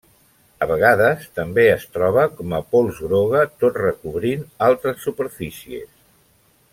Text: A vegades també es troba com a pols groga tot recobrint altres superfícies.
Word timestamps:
A 0.65 0.67
vegades 0.69 1.27
també 1.39 1.65
es 1.73 1.85
troba 1.97 2.23
com 2.39 2.55
a 2.59 2.63
pols 2.73 3.03
groga 3.09 3.45
tot 3.65 3.79
recobrint 3.85 4.45
altres 4.71 5.07
superfícies. 5.09 5.89